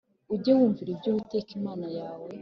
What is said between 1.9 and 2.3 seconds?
yawe